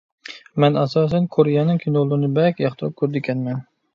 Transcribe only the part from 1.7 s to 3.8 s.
كىنولىرىنى بەكرەك ياقتۇرۇپ كۆرىدىكەنمەن.